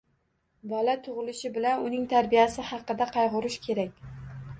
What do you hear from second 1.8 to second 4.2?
uning tarbiyasi haqida qayg‘urish kerak